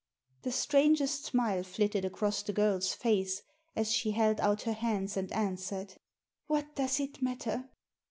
The 0.41 0.51
strangest 0.51 1.25
smile 1.25 1.61
flitted 1.61 2.05
across 2.05 2.41
the 2.41 2.53
girl's 2.53 2.91
face 2.91 3.43
as 3.75 3.91
she 3.91 4.13
held 4.13 4.39
out 4.39 4.63
her 4.63 4.73
hands 4.73 5.15
and 5.15 5.31
answered— 5.31 5.93
"What 6.47 6.73
does 6.75 6.99
it 6.99 7.21
matter?" 7.21 7.69